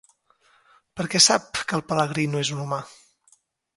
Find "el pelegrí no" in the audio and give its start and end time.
1.81-2.43